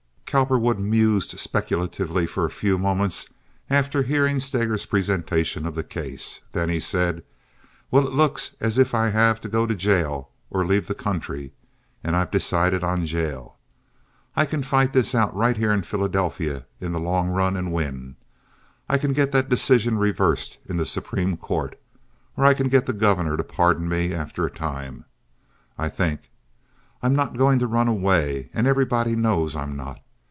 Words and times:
Cowperwood 0.33 0.79
mused 0.79 1.37
speculatively 1.37 2.25
for 2.25 2.45
a 2.45 2.49
few 2.49 2.77
moments 2.77 3.27
after 3.69 4.03
hearing 4.03 4.39
Steger's 4.39 4.85
presentation 4.85 5.65
of 5.65 5.75
the 5.75 5.83
case. 5.83 6.39
Then 6.53 6.69
he 6.69 6.79
said: 6.79 7.23
"Well, 7.91 8.07
it 8.07 8.13
looks 8.13 8.55
as 8.61 8.77
if 8.77 8.95
I 8.95 9.09
have 9.09 9.41
to 9.41 9.49
go 9.49 9.65
to 9.65 9.75
jail 9.75 10.29
or 10.49 10.65
leave 10.65 10.87
the 10.87 10.95
country, 10.95 11.51
and 12.01 12.15
I've 12.15 12.31
decided 12.31 12.81
on 12.81 13.05
jail. 13.05 13.57
I 14.33 14.45
can 14.45 14.63
fight 14.63 14.93
this 14.93 15.13
out 15.13 15.35
right 15.35 15.57
here 15.57 15.73
in 15.73 15.81
Philadelphia 15.81 16.65
in 16.79 16.93
the 16.93 16.99
long 17.01 17.31
run 17.31 17.57
and 17.57 17.73
win. 17.73 18.15
I 18.87 18.97
can 18.97 19.11
get 19.11 19.33
that 19.33 19.49
decision 19.49 19.97
reversed 19.99 20.59
in 20.65 20.77
the 20.77 20.85
Supreme 20.85 21.35
Court, 21.35 21.77
or 22.37 22.45
I 22.45 22.53
can 22.53 22.69
get 22.69 22.85
the 22.85 22.93
Governor 22.93 23.35
to 23.35 23.43
pardon 23.43 23.89
me 23.89 24.13
after 24.13 24.45
a 24.45 24.49
time, 24.49 25.03
I 25.77 25.89
think. 25.89 26.29
I'm 27.03 27.13
not 27.17 27.35
going 27.37 27.59
to 27.59 27.67
run 27.67 27.89
away, 27.89 28.49
and 28.53 28.65
everybody 28.65 29.13
knows 29.13 29.57
I'm 29.57 29.75
not. 29.75 29.99